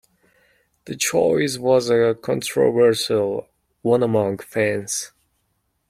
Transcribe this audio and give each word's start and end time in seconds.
The 0.85 0.95
choice 0.95 1.59
was 1.59 1.91
a 1.91 2.15
controversial 2.19 3.47
one 3.83 4.01
among 4.01 4.39
fans. 4.39 5.11